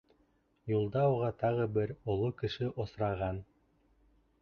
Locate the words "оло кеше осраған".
2.15-3.43